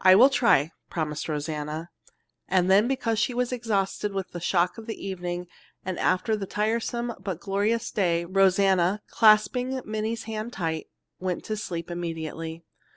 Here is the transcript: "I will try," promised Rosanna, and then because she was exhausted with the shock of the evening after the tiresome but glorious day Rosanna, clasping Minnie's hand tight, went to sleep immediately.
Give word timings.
"I 0.00 0.16
will 0.16 0.30
try," 0.30 0.72
promised 0.90 1.28
Rosanna, 1.28 1.90
and 2.48 2.68
then 2.68 2.88
because 2.88 3.20
she 3.20 3.32
was 3.32 3.52
exhausted 3.52 4.12
with 4.12 4.32
the 4.32 4.40
shock 4.40 4.78
of 4.78 4.86
the 4.88 5.00
evening 5.06 5.46
after 5.86 6.34
the 6.34 6.44
tiresome 6.44 7.14
but 7.20 7.38
glorious 7.38 7.92
day 7.92 8.24
Rosanna, 8.24 9.00
clasping 9.06 9.80
Minnie's 9.84 10.24
hand 10.24 10.54
tight, 10.54 10.88
went 11.20 11.44
to 11.44 11.56
sleep 11.56 11.88
immediately. 11.88 12.64